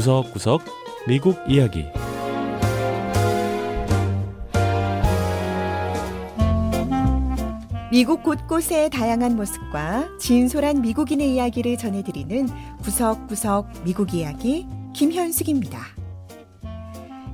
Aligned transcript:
구석구석 0.00 0.62
미국 1.06 1.36
이야기 1.46 1.84
미국 7.92 8.22
곳곳의 8.22 8.88
다양한 8.88 9.36
모습과 9.36 10.08
진솔한 10.18 10.80
미국인의 10.80 11.34
이야기를 11.34 11.76
전해드리는 11.76 12.48
구석구석 12.82 13.68
미국 13.84 14.14
이야기 14.14 14.66
김현숙입니다. 14.94 15.80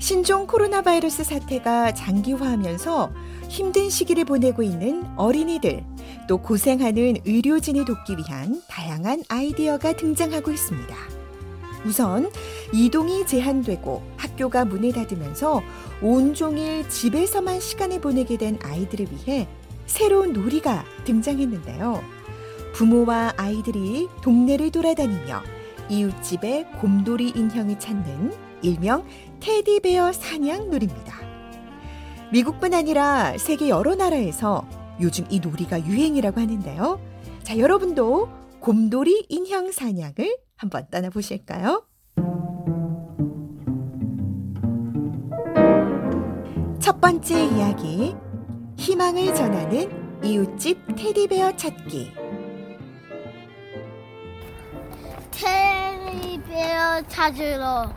신종 0.00 0.48
코로나 0.48 0.82
바이러스 0.82 1.22
사태가 1.22 1.94
장기화하면서 1.94 3.12
힘든 3.48 3.88
시기를 3.88 4.24
보내고 4.24 4.64
있는 4.64 5.06
어린이들, 5.14 5.84
또 6.26 6.38
고생하는 6.38 7.18
의료진을 7.24 7.84
돕기 7.84 8.16
위한 8.16 8.60
다양한 8.66 9.22
아이디어가 9.28 9.92
등장하고 9.92 10.50
있습니다. 10.50 11.15
우선 11.86 12.30
이동이 12.72 13.26
제한되고 13.26 14.02
학교가 14.16 14.64
문을 14.64 14.92
닫으면서 14.92 15.62
온종일 16.02 16.88
집에서만 16.88 17.60
시간을 17.60 18.00
보내게 18.00 18.36
된 18.36 18.58
아이들을 18.62 19.06
위해 19.12 19.48
새로운 19.86 20.32
놀이가 20.32 20.84
등장했는데요. 21.04 22.02
부모와 22.74 23.34
아이들이 23.36 24.08
동네를 24.22 24.70
돌아다니며 24.70 25.42
이웃집의 25.88 26.72
곰돌이 26.80 27.30
인형을 27.30 27.78
찾는 27.78 28.32
일명 28.62 29.06
테디베어 29.40 30.12
사냥 30.12 30.70
놀입니다. 30.70 31.14
미국뿐 32.32 32.74
아니라 32.74 33.38
세계 33.38 33.68
여러 33.68 33.94
나라에서 33.94 34.68
요즘 35.00 35.24
이 35.30 35.38
놀이가 35.38 35.84
유행이라고 35.86 36.40
하는데요. 36.40 37.00
자, 37.44 37.56
여러분도 37.58 38.28
곰돌이 38.60 39.26
인형 39.28 39.70
사냥을 39.70 40.36
한번 40.56 40.86
떠나보실까요? 40.90 41.86
첫 46.80 47.00
번째 47.00 47.44
이야기. 47.44 48.14
희망을 48.78 49.34
전하는 49.34 50.24
이웃집 50.24 50.96
테디베어 50.96 51.56
찾기. 51.56 52.12
테디베어 55.30 57.02
찾으러 57.08 57.92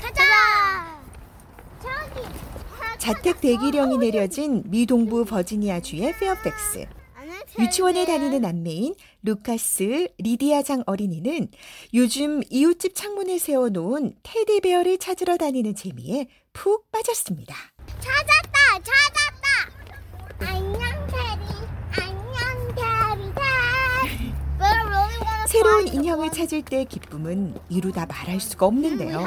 가자! 0.00 1.00
저기! 1.80 2.26
자택 2.98 3.40
대기령이 3.40 3.98
내려진 3.98 4.62
미 4.66 4.86
동부 4.86 5.24
버지니아주의 5.26 6.16
페어팩스. 6.18 6.86
유치원에 7.58 8.04
다니는 8.04 8.40
남매인 8.40 8.94
루카스 9.22 10.08
리디아장 10.18 10.82
어린이는 10.86 11.48
요즘 11.94 12.40
이웃집 12.50 12.94
창문에 12.94 13.38
세워놓은 13.38 14.14
테디베어를 14.22 14.98
찾으러 14.98 15.36
다니는 15.36 15.74
재미에 15.74 16.26
푹 16.52 16.90
빠졌습니다. 16.90 17.54
찾았다! 18.00 18.82
찾았다! 18.82 19.70
안녕 20.50 20.80
테리! 21.06 21.44
안녕 22.02 22.36
wanna 22.76 23.32
새로운 25.48 25.86
인형을 25.86 26.32
찾을 26.32 26.62
때 26.62 26.84
기쁨은 26.84 27.56
이루다 27.68 28.06
말할 28.06 28.40
수가 28.40 28.66
없는데요. 28.66 29.24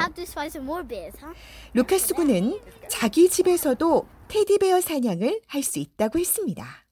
루카스 1.72 2.12
군은 2.14 2.60
자기 2.90 3.30
집에서도 3.30 4.06
테디베어 4.28 4.82
사냥을 4.82 5.40
할 5.46 5.62
수 5.62 5.78
있다고 5.78 6.18
했습니다. 6.18 6.84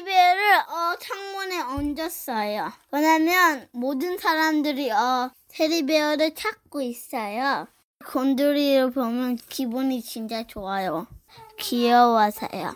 테디베어를 0.00 0.42
어, 0.68 0.96
창문에 0.98 1.60
얹었어요. 1.60 2.72
왜냐면 2.90 3.68
모든 3.72 4.16
사람들이 4.16 4.90
어, 4.90 5.30
테디베어를 5.48 6.34
찾고 6.34 6.80
있어요. 6.80 7.66
곤돌이를 8.06 8.90
보면 8.92 9.36
기분이 9.36 10.00
진짜 10.02 10.46
좋아요. 10.46 11.06
귀여워서요. 11.58 12.74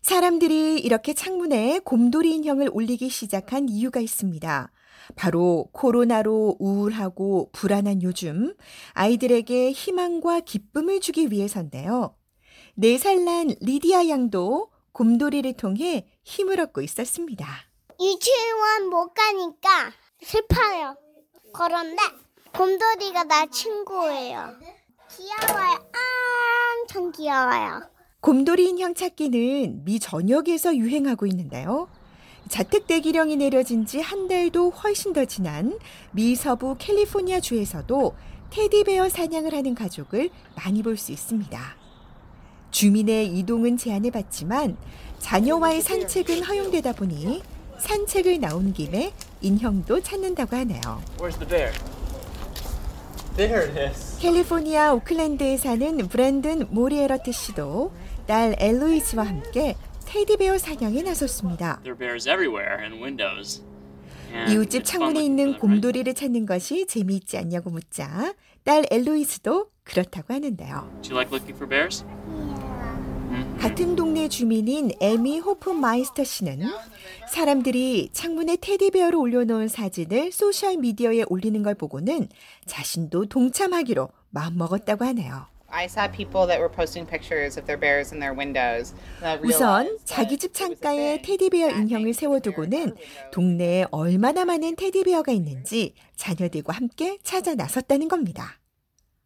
사람들이 0.00 0.78
이렇게 0.78 1.12
창문에 1.12 1.80
곰돌이 1.80 2.34
인형을 2.36 2.70
올리기 2.72 3.10
시작한 3.10 3.68
이유가 3.68 4.00
있습니다. 4.00 4.70
바로 5.14 5.68
코로나로 5.72 6.56
우울하고 6.58 7.50
불안한 7.52 8.02
요즘 8.02 8.54
아이들에게 8.92 9.72
희망과 9.72 10.40
기쁨을 10.40 11.00
주기 11.00 11.30
위해서인데요. 11.30 12.16
네살난 12.76 13.56
리디아 13.60 14.08
양도 14.08 14.70
곰돌이를 14.92 15.52
통해 15.54 16.06
힘을 16.26 16.60
얻고 16.60 16.80
있었습니다. 16.82 17.46
유치원 18.00 18.88
못 18.90 19.14
가니까 19.14 19.92
슬퍼요. 20.22 20.96
그런데 21.54 22.02
곰돌이가 22.52 23.24
나 23.24 23.46
친구예요. 23.46 24.54
귀여워요. 25.16 25.78
엄청 26.82 27.12
귀여워요. 27.12 27.82
곰돌이 28.20 28.68
인형 28.70 28.92
찾기는 28.94 29.84
미 29.84 30.00
전역에서 30.00 30.76
유행하고 30.76 31.26
있는데요. 31.26 31.88
자택 32.48 32.86
대기령이 32.86 33.36
내려진 33.36 33.86
지 33.86 34.00
한 34.00 34.26
달도 34.28 34.70
훨씬 34.70 35.12
더 35.12 35.24
지난 35.24 35.78
미 36.12 36.34
서부 36.34 36.76
캘리포니아 36.78 37.40
주에서도 37.40 38.14
테디베어 38.50 39.08
사냥을 39.08 39.54
하는 39.54 39.74
가족을 39.74 40.30
많이 40.56 40.82
볼 40.82 40.96
수 40.96 41.12
있습니다. 41.12 41.76
주민의 42.70 43.26
이동은 43.38 43.76
제한을 43.76 44.10
받지만 44.10 44.76
자녀와의 45.18 45.82
산책은 45.82 46.42
허용되다 46.44 46.92
보니 46.92 47.42
산책을 47.78 48.40
나온 48.40 48.72
김에 48.72 49.12
인형도 49.40 50.00
찾는다고 50.00 50.56
하네요. 50.56 51.02
Where's 51.18 51.38
the 51.38 51.48
bear? 51.48 51.72
There 53.36 53.68
it 53.68 53.78
is. 53.78 54.18
캘리포니아 54.20 54.94
오클랜드에 54.94 55.56
사는 55.58 55.96
브랜든 56.08 56.68
모리에러트 56.70 57.32
씨도 57.32 57.92
딸 58.26 58.56
엘로이즈와 58.58 59.24
함께 59.26 59.76
테디베어 60.06 60.56
사냥에 60.58 61.02
나섰습니다. 61.02 61.82
이웃집 64.50 64.84
창문에 64.84 65.22
있는? 65.22 65.58
곰돌이를 65.58 66.14
찾는 66.14 66.46
것이 66.46 66.86
재미있지 66.86 67.36
않냐고 67.36 67.70
묻자 67.70 68.34
딸 68.64 68.84
엘로이즈도 68.90 69.70
그렇다고 69.84 70.34
하는데요. 70.34 70.90
Do 71.02 71.14
you 71.14 71.16
like 71.16 71.30
looking 71.30 71.54
for 71.54 71.68
bears? 71.68 72.04
같은 73.60 73.96
동네 73.96 74.28
주민인 74.28 74.92
에미 75.00 75.40
호프마이스터 75.40 76.24
씨는 76.24 76.62
사람들이 77.32 78.10
창문에 78.12 78.56
테디베어를 78.60 79.16
올려놓은 79.16 79.68
사진을 79.68 80.30
소셜 80.32 80.76
미디어에 80.76 81.24
올리는 81.28 81.62
걸 81.62 81.74
보고는 81.74 82.28
자신도 82.66 83.26
동참하기로 83.26 84.08
마음먹었다고 84.30 85.04
하네요. 85.06 85.46
우선 89.42 89.98
자기 90.04 90.38
집 90.38 90.54
창가에. 90.54 91.22
테디베어 91.22 91.70
인형을 91.70 92.14
세워두고는 92.14 92.94
동네에 93.32 93.86
얼마나 93.90 94.44
많은 94.44 94.76
테디베어가 94.76 95.32
있는지 95.32 95.94
자녀들과 96.14 96.72
함께 96.72 97.18
찾아 97.24 97.54
나섰다는 97.56 98.06
겁니다. 98.08 98.58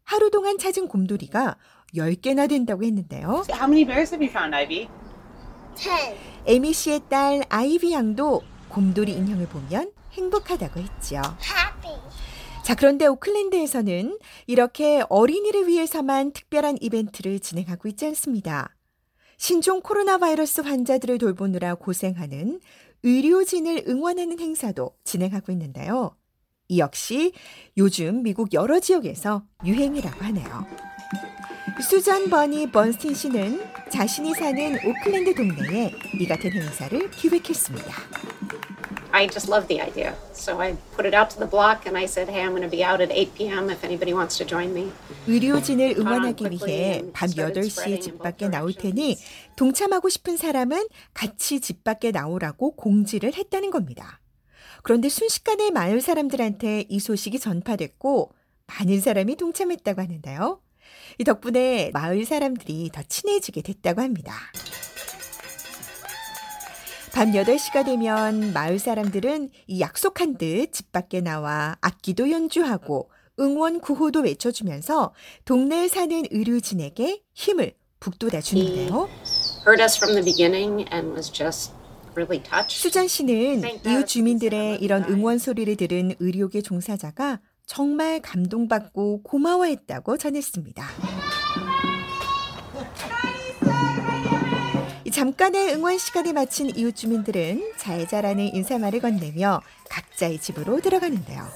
하루 0.03 0.31
동안 0.31 0.59
찾은 0.59 0.89
곰돌이가 0.89 1.57
10개나 1.95 2.49
된다고 2.49 2.83
했는데요. 2.85 3.45
How 3.51 3.65
many 3.65 3.85
bears 3.85 4.13
have 4.15 4.25
you 4.25 4.31
found, 4.31 4.55
Ivy? 4.55 4.89
Ten. 5.75 6.17
에미 6.47 6.73
씨의 6.73 7.03
딸 7.09 7.43
아이비 7.49 7.93
양도 7.93 8.43
곰돌이 8.69 9.13
인형을 9.13 9.47
보면 9.47 9.93
행복하다고 10.13 10.81
했죠. 10.81 11.17
Happy. 11.17 11.99
자, 12.63 12.75
그런데 12.75 13.07
오클랜드에서는 13.07 14.19
이렇게 14.47 15.03
어린이를 15.09 15.67
위해서만 15.67 16.33
특별한 16.33 16.79
이벤트를 16.81 17.41
진행하고 17.41 17.89
있지 17.89 18.07
않습니다. 18.07 18.77
신종 19.39 19.81
코로나 19.81 20.19
바이러스 20.19 20.61
환자들을 20.61 21.19
돌보느라 21.19 21.75
고생하는 21.75 22.61
의료진을 23.03 23.85
응원하는 23.89 24.39
행사도 24.39 24.95
진행하고 25.05 25.51
있는데요. 25.53 26.15
이 26.69 26.79
역시 26.79 27.33
요즘 27.79 28.23
미국 28.23 28.53
여러 28.53 28.79
지역에서 28.79 29.43
유행이라고 29.65 30.25
하네요. 30.27 30.90
수잔 31.83 32.29
버니 32.29 32.71
번스틴 32.71 33.15
씨는 33.15 33.61
자신이 33.91 34.35
사는 34.35 34.79
오클랜드 34.85 35.35
동네에 35.35 35.93
이 36.21 36.27
같은 36.27 36.53
행사를 36.53 37.11
기획했습니다. 37.11 37.95
I 39.13 39.27
just 39.29 39.51
love 39.51 39.67
the 39.67 39.81
idea. 39.81 40.15
So 40.33 40.61
I 40.61 40.77
put 40.95 41.07
it 41.07 41.17
out 41.17 41.31
to 41.31 41.39
the 41.39 41.51
block 41.51 41.87
and 41.87 41.97
I 41.97 42.05
said, 42.05 42.31
hey, 42.31 42.45
I'm 42.45 42.51
going 42.51 42.63
to 42.63 42.71
be 42.71 42.85
out 42.85 43.03
at 43.03 43.11
8 43.13 43.35
p.m. 43.35 43.71
if 43.71 43.85
anybody 43.85 44.13
wants 44.13 44.39
to 44.39 44.47
join 44.47 44.71
me. 44.73 44.93
의료진을 45.27 45.97
응원하기 45.99 46.45
위해 46.51 47.03
밤 47.13 47.29
8시에 47.29 48.01
집 48.01 48.19
밖에 48.19 48.49
나올 48.49 48.73
테니 48.73 49.17
동참하고 49.57 50.09
싶은 50.09 50.37
사람은 50.37 50.87
같이 51.13 51.61
집 51.61 51.83
밖에 51.83 52.11
나오라고 52.13 52.77
공지를 52.77 53.35
했다는 53.35 53.71
겁니다. 53.71 54.21
그런데 54.83 55.09
순식간에 55.09 55.71
마을 55.71 56.01
사람들한테 56.01 56.87
이 56.89 57.01
소식이 57.01 57.39
전파됐고 57.39 58.33
많은 58.67 59.01
사람이 59.01 59.37
동참했다고 59.37 60.01
하는데요. 60.01 60.61
이 61.19 61.25
덕분에 61.25 61.91
마을 61.93 62.25
사람들이 62.25 62.91
더 62.93 63.03
친해지게 63.03 63.63
됐다고 63.63 64.01
합니다. 64.01 64.35
밤 67.13 67.33
8시가 67.33 67.85
되면 67.85 68.53
마을 68.53 68.79
사람들은 68.79 69.51
이 69.67 69.81
약속한 69.81 70.37
듯 70.39 70.73
집 70.73 70.93
밖에 70.93 71.21
나와 71.21 71.77
악기도 71.81 72.31
연주하고 72.31 73.11
응원 73.41 73.81
구호도 73.81 74.21
외쳐주면서 74.21 75.13
동네에 75.45 75.89
사는 75.89 76.23
의료진에게 76.31 77.23
힘을 77.35 77.75
북돋아 77.99 78.41
주는데요. 78.41 79.09
Heard 79.67 79.83
us 79.83 79.97
from 79.99 80.15
the 80.15 80.25
beginning 80.25 80.87
and 80.93 81.11
was 81.15 81.31
just 81.33 81.73
really 82.15 82.43
touched. 82.43 82.81
수잔 82.81 83.09
씨는 83.09 83.63
이웃 83.87 84.07
주민들의 84.07 84.79
이런 84.81 85.05
응원 85.05 85.39
소리를 85.39 85.75
들은 85.77 86.15
의료계 86.21 86.63
종사자가 86.63 87.41
정말 87.71 88.21
감동받고 88.21 89.23
고마워했다고 89.23 90.17
전했습니다. 90.17 90.85
이 95.05 95.11
잠깐의 95.13 95.75
응원 95.75 95.97
시간에 95.97 96.33
마친 96.33 96.77
이웃 96.77 96.97
주민들은 96.97 97.75
잘 97.77 98.09
자라는 98.09 98.57
인사말을 98.57 98.99
건네며 98.99 99.61
각자의 99.89 100.41
집으로 100.41 100.81
들어가는데요. 100.81 101.47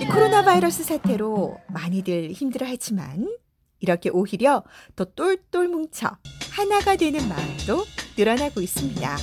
이 0.00 0.06
코로나 0.06 0.42
바이러스 0.44 0.82
사태로 0.82 1.60
많이들 1.68 2.32
힘들어하지만 2.32 3.32
이렇게 3.78 4.10
오히려 4.10 4.64
더 4.96 5.04
똘똘 5.04 5.68
뭉쳐 5.68 6.16
하나가 6.50 6.96
되는 6.96 7.20
마음도 7.28 7.84
늘어나고 8.18 8.60
있습니다. 8.60 9.18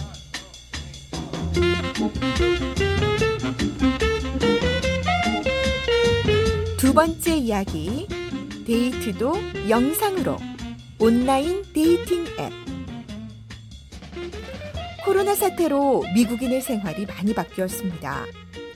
두 6.93 6.97
번째 6.97 7.35
이야기 7.37 8.07
데이트도 8.67 9.33
영상으로 9.67 10.37
온라인 10.99 11.63
dating 11.73 12.23
앱 12.37 12.53
코로나 15.03 15.33
사태로 15.33 16.03
미국인의 16.13 16.61
생활이 16.61 17.07
많이 17.07 17.33
바뀌었습니다. 17.33 18.25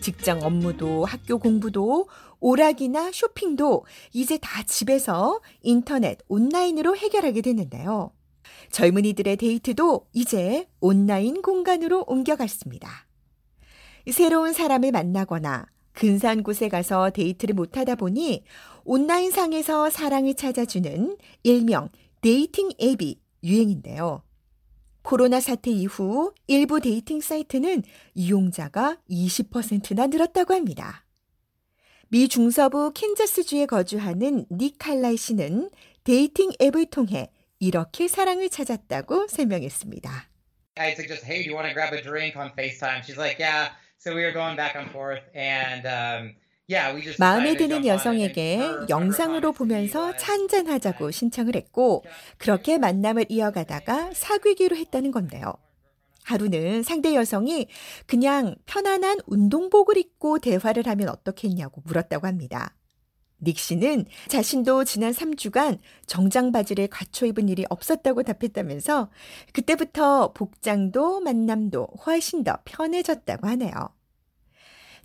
직장 0.02 0.42
업무도 0.42 1.06
학교 1.06 1.38
공부도 1.38 2.08
오락이나 2.40 3.12
쇼핑도 3.12 3.86
이제 4.14 4.40
다 4.40 4.64
집에서 4.64 5.40
인터넷 5.62 6.18
온라인으로 6.28 6.98
해결하게 6.98 7.42
됐는데요. 7.42 8.14
젊은이들의 8.72 9.38
데이트도 9.38 10.08
이제 10.14 10.68
온라인 10.80 11.44
공간으로 11.44 12.04
옮겨갔습니다. 12.08 12.90
새로운 14.12 14.54
사람을 14.54 14.92
만나거나 14.92 15.68
근사한 15.98 16.44
곳에 16.44 16.70
가서 16.70 17.10
데이트를 17.10 17.56
못하다 17.56 17.96
보니 17.96 18.44
온라인상에서 18.86 19.90
사랑을 19.90 20.36
찾아주는 20.36 21.18
일명 21.44 21.90
dating 22.22 22.70
앱이 22.80 23.20
유행인데요. 23.44 24.22
코로나 25.02 25.40
사태 25.40 25.72
이후 25.72 26.34
일부 26.46 26.80
dating 26.80 27.20
사이트는 27.20 27.82
이용자가 28.14 28.98
20%나 29.10 30.08
늘었다고 30.08 30.54
합니다. 30.54 31.04
미 32.10 32.28
중서부 32.28 32.92
캔자스주에 32.94 33.66
거주하는 33.66 34.46
닉 34.52 34.76
칼라이 34.78 35.18
씨는 35.18 35.72
dating 36.04 36.52
앱을 36.62 36.92
통해 36.92 37.32
이렇게 37.60 38.08
사랑을 38.08 38.50
찾았다고 38.50 39.28
설명했습니다. 39.30 40.30
I 40.76 40.92
suggest, 40.92 41.26
hey, 41.26 41.44
do 41.44 41.50
you 41.50 41.56
want 41.56 41.68
to 41.68 41.74
grab 41.74 41.92
a 41.92 42.04
drink 42.04 42.38
on 42.40 42.52
FaceTime? 42.56 43.02
She's 43.02 43.18
like, 43.18 43.40
yeah. 43.40 43.72
So 44.00 44.16
we 44.16 44.24
were 44.24 44.32
going 44.32 44.56
back 44.56 44.76
and 44.78 44.90
forth, 44.92 45.24
and 45.34 45.86
um, 45.88 46.36
yeah, 46.68 46.94
we 46.94 47.02
just. 47.02 47.20
마음에 47.20 47.56
드는 47.58 47.86
여성에게 47.86 48.60
영상으로 48.90 49.52
보면서 49.54 50.14
한잔하자고 50.16 51.12
신청을 51.12 51.56
했고 51.56 52.04
그렇게 52.38 52.78
만남을 52.78 53.26
이어가다가 53.30 54.12
사귀기로 54.14 54.76
했다는 54.76 55.12
건데요. 55.12 55.54
하루는 56.26 56.84
상대 56.84 57.16
여성이 57.16 57.68
그냥 58.06 58.56
편안한 58.66 59.20
운동복을 59.26 59.98
입고 59.98 60.40
대화를 60.40 60.86
하면 60.86 61.10
어떻겠냐고 61.10 61.82
물었다고 61.86 62.28
합니다. 62.28 62.77
닉 63.44 63.60
씨는 63.60 64.06
자신도 64.28 64.84
지난 64.84 65.12
3주간 65.12 65.80
정장 66.08 66.52
바지를 66.52 66.88
갖춰 66.88 67.26
입은 67.26 67.50
일이 67.50 67.66
없었다고 67.70 68.24
답했다면서 68.24 69.10
그때부터 69.54 70.34
복장도 70.34 71.20
만남도 71.20 71.88
훨씬 72.06 72.44
더 72.44 72.58
편해졌다고 72.66 73.48
하네요. 73.48 73.72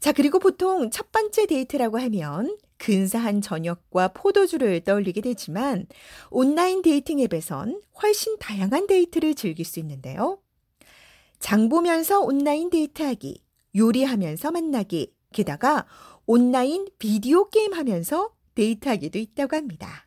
자, 0.00 0.10
그리고 0.10 0.38
보통 0.38 0.90
첫 0.90 1.12
번째 1.12 1.46
데이트라고 1.46 2.00
하면 2.00 2.56
근사한 2.78 3.40
저녁과 3.40 4.08
포도주를 4.08 4.80
떠올리게 4.80 5.20
되지만 5.20 5.86
온라인 6.30 6.82
데이팅 6.82 7.20
앱에선 7.20 7.80
훨씬 8.02 8.36
다양한 8.38 8.88
데이트를 8.88 9.34
즐길 9.34 9.64
수 9.64 9.78
있는데요. 9.78 10.40
장 11.38 11.68
보면서 11.68 12.20
온라인 12.20 12.70
데이트하기, 12.70 13.44
요리하면서 13.76 14.50
만나기, 14.50 15.14
게다가 15.32 15.86
온라인 16.26 16.86
비디오 16.98 17.48
게임 17.50 17.72
하면서 17.72 18.30
데이트하기도 18.54 19.18
있다고 19.18 19.56
합니다. 19.56 20.06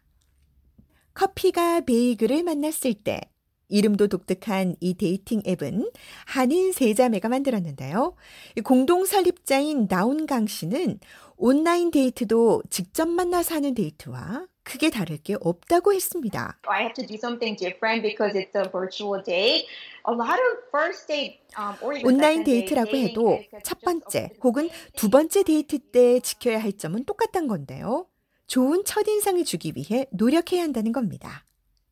커피가 1.14 1.82
베이글을 1.82 2.44
만났을 2.44 2.94
때 2.94 3.22
이름도 3.68 4.08
독특한 4.08 4.76
이 4.80 4.96
데이팅 4.96 5.42
앱은 5.48 5.92
한인 6.26 6.72
세자매가 6.72 7.30
만들었는데요. 7.30 8.16
이 8.58 8.62
공동 8.62 9.06
설립자인 9.06 9.88
다운 9.90 10.19
강 10.19 10.48
씨는 10.48 11.00
온라인 11.38 11.92
데이트도 11.92 12.64
직접 12.70 13.08
만나서 13.08 13.56
하는 13.56 13.74
데이트와 13.74 14.48
크게 14.64 14.90
다를 14.90 15.18
게 15.18 15.36
없다고 15.40 15.94
했습니다. 15.94 16.60
I 16.68 16.82
have 16.82 16.94
to 16.96 17.06
do 17.06 17.16
something 17.16 17.56
different 17.58 18.02
because 18.02 18.36
it's 18.36 18.56
a 18.56 18.70
virtual 18.72 19.22
date. 19.24 19.68
A 20.08 20.14
lot 20.14 20.40
of 20.40 20.66
first 20.70 21.08
date 21.08 21.40
um, 21.58 21.76
온라인 22.04 22.44
데이트라고 22.44 22.96
해도 22.96 23.40
첫 23.64 23.80
번째 23.82 24.32
혹은 24.44 24.70
두 24.96 25.10
번째 25.10 25.44
데이트 25.44 25.80
때 25.80 26.20
지켜야 26.20 26.62
할 26.62 26.74
점은 26.74 27.06
똑같단 27.06 27.48
건데요. 27.48 28.08
좋은 28.48 28.84
첫인상을 28.84 29.44
주기 29.46 29.74
위해 29.76 30.08
노력해야 30.12 30.64
한다는 30.64 30.92
겁니다. 30.92 31.45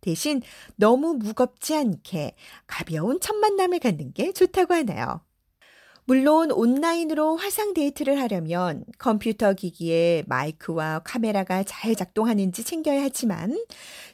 대신 0.04 0.42
너무 0.76 1.16
무겁지 1.16 1.76
않게 1.76 2.36
가벼운 2.68 3.20
첫 3.20 3.36
만남을 3.36 3.80
갖는 3.80 4.14
게 4.14 4.32
좋다고 4.32 4.74
하네요. 4.76 5.22
물론 6.06 6.52
온라인으로 6.52 7.38
화상 7.38 7.74
데이트를 7.74 8.20
하려면 8.20 8.84
컴퓨터 8.98 9.54
기기에 9.54 10.24
마이크와 10.28 11.00
카메라가 11.00 11.64
잘 11.64 11.96
작동하는지 11.96 12.64
챙겨야 12.66 13.02
하지만 13.04 13.58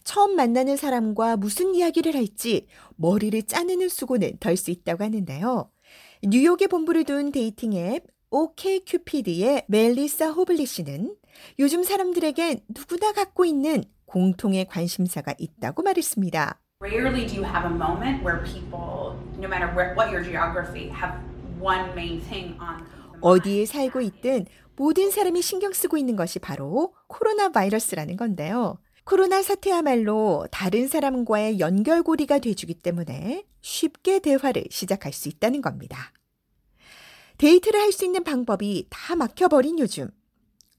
처음 0.04 0.36
만나는 0.36 0.78
사람과 0.78 1.36
무슨 1.36 1.74
이야기를 1.74 2.16
할지 2.16 2.68
머리를 2.96 3.42
짜내는 3.44 3.90
수고는 3.90 4.38
덜 4.40 4.56
수 4.56 4.70
있다고 4.70 5.04
하는데요. 5.04 5.72
뉴욕에 6.24 6.68
본부를 6.68 7.06
둔 7.06 7.32
데이팅 7.32 7.74
앱 7.74 8.06
OkCupid의 8.30 9.66
멜리사 9.68 10.30
호블리 10.30 10.68
씨는 10.68 11.16
요즘 11.58 11.84
사람들에게 11.84 12.66
누구나 12.68 13.14
갖고 13.14 13.46
있는 13.46 13.84
공통의 14.10 14.66
관심사가 14.66 15.34
있다고 15.38 15.84
말했습니다. 15.84 16.60
Rarely 16.82 17.28
do 17.28 17.42
you 17.42 17.46
have 17.46 17.70
a 17.70 17.74
moment 17.74 18.24
where 18.26 18.44
people, 18.44 19.16
no 19.38 19.48
matter 19.48 19.70
what 19.96 20.10
your 20.12 20.24
geography, 20.24 20.90
have 20.90 21.14
one 21.62 21.92
main 21.92 22.20
thing 22.28 22.58
on. 22.60 22.84
어디에 23.22 23.66
살고 23.66 24.02
있든 24.02 24.46
모든 24.76 25.12
사람이 25.12 25.42
신경 25.42 25.74
쓰고 25.74 25.98
있는 25.98 26.16
것이 26.16 26.40
바로 26.40 26.94
코로나 27.08 27.50
바이러스라는 27.50 28.16
건데요. 28.18 28.80
코로나 29.04 29.42
사태야말로 29.42 30.48
다른 30.52 30.88
사람과의 30.88 31.60
연결고리가 31.60 32.40
돼주기 32.40 32.76
때문에 32.76 33.44
쉽게 33.62 34.20
대화를 34.20 34.66
시작할 34.70 35.12
수 35.14 35.28
있다는 35.30 35.62
겁니다. 35.62 36.14
데이트를 37.38 37.80
할 37.80 37.92
수 37.92 38.06
있는 38.06 38.24
방법이 38.24 38.88
다 38.90 39.16
막혀버린 39.16 39.80
요즘. 39.80 40.10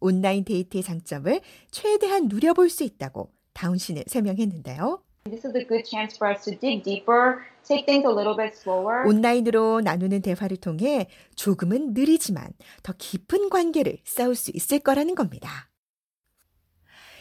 온라인 0.01 0.45
데이트의 0.45 0.83
장점을 0.83 1.41
최대한 1.71 2.29
누려볼 2.29 2.71
수 2.71 2.85
있다고 2.85 3.33
다운 3.53 3.79
씨는 3.79 4.05
설명했는데요. 4.07 5.03
This 5.25 5.47
is 5.47 5.55
a 5.55 5.67
good 5.67 5.85
chance 5.87 6.17
for 6.17 6.33
us 6.33 6.45
to 6.45 6.59
dig 6.59 6.83
deeper, 6.83 7.41
take 7.63 7.85
things 7.85 8.07
a 8.07 8.13
little 8.13 8.35
bit 8.35 8.57
slower. 8.57 9.07
온라인으로 9.07 9.83
나누는 9.83 10.23
대화를 10.23 10.57
통해 10.57 11.09
조금은 11.37 11.93
느리지만 11.93 12.51
더 12.83 12.95
깊은 12.97 13.51
관계를 13.51 13.99
쌓을 14.05 14.35
수 14.35 14.51
있을 14.55 14.79
거라는 14.79 15.15
겁니다. 15.15 15.69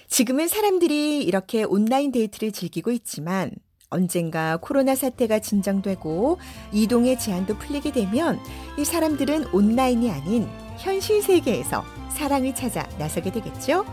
지금은 0.07 0.47
사람들이 0.47 1.23
이렇게 1.23 1.63
온라인 1.63 2.11
데이트를 2.11 2.51
즐기고 2.51 2.91
있지만 2.91 3.51
언젠가 3.89 4.57
코로나 4.57 4.95
사태가 4.95 5.39
진정되고 5.39 6.37
이동의 6.71 7.19
제한도 7.19 7.57
풀리게 7.57 7.91
되면 7.91 8.39
이 8.77 8.85
사람들은 8.85 9.47
온라인이 9.51 10.09
아닌 10.11 10.47
현실 10.77 11.21
세계에서 11.21 11.83
사랑을 12.15 12.53
찾아 12.53 12.87
나서게 12.97 13.31
되겠죠? 13.31 13.85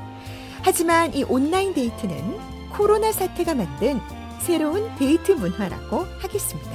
하지만 0.63 1.15
이 1.15 1.23
온라인 1.25 1.73
데이트는 1.75 2.71
코로나 2.71 3.13
사태가 3.13 3.55
만든 3.55 4.01
새로운 4.41 4.95
데이트 4.97 5.33
문화라고 5.33 6.07
하겠습니다. 6.21 6.71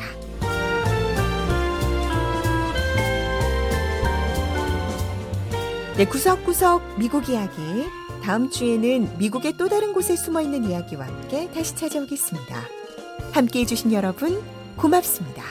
네, 5.97 6.05
구석구석 6.05 6.97
미국 6.97 7.29
이야기. 7.29 7.85
다음 8.23 8.49
주에는 8.49 9.17
미국의 9.17 9.57
또 9.57 9.67
다른 9.67 9.93
곳에 9.93 10.15
숨어 10.15 10.41
있는 10.41 10.63
이야기와 10.63 11.05
함께 11.05 11.49
다시 11.51 11.75
찾아오겠습니다. 11.75 12.80
함께 13.31 13.61
해주신 13.61 13.93
여러분, 13.93 14.41
고맙습니다. 14.77 15.43